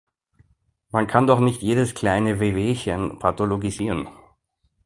[0.89, 4.07] Man kann doch nicht jedes kleine Wehwehchen pathologisieren!